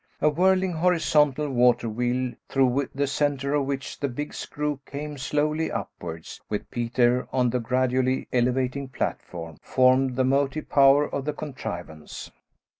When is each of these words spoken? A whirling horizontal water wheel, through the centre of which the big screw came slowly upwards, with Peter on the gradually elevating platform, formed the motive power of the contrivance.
A 0.19 0.29
whirling 0.29 0.71
horizontal 0.73 1.47
water 1.51 1.87
wheel, 1.87 2.33
through 2.49 2.89
the 2.95 3.05
centre 3.05 3.53
of 3.53 3.67
which 3.67 3.99
the 3.99 4.07
big 4.07 4.33
screw 4.33 4.79
came 4.87 5.15
slowly 5.15 5.69
upwards, 5.71 6.41
with 6.49 6.71
Peter 6.71 7.27
on 7.31 7.51
the 7.51 7.59
gradually 7.59 8.27
elevating 8.33 8.87
platform, 8.87 9.57
formed 9.61 10.15
the 10.15 10.25
motive 10.25 10.67
power 10.69 11.07
of 11.07 11.25
the 11.25 11.33
contrivance. 11.33 12.31